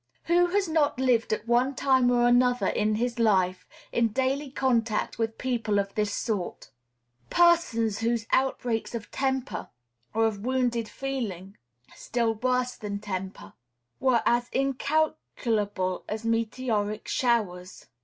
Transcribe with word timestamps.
Who 0.23 0.47
has 0.47 0.67
not 0.67 0.99
lived 0.99 1.31
at 1.31 1.47
one 1.47 1.75
time 1.75 2.09
or 2.09 2.25
other 2.27 2.65
in 2.65 2.95
his 2.95 3.19
life 3.19 3.67
in 3.91 4.07
daily 4.07 4.49
contact 4.49 5.19
with 5.19 5.37
people 5.37 5.77
of 5.77 5.93
this 5.93 6.11
sort, 6.11 6.71
persons 7.29 7.99
whose 7.99 8.25
outbreaks 8.31 8.95
of 8.95 9.11
temper, 9.11 9.69
or 10.11 10.25
of 10.25 10.43
wounded 10.43 10.89
feeling 10.89 11.55
still 11.93 12.33
worse 12.33 12.75
than 12.77 12.97
temper, 12.97 13.53
were 13.99 14.23
as 14.25 14.49
incalculable 14.51 16.03
as 16.09 16.25
meteoric 16.25 17.07
showers? 17.07 17.85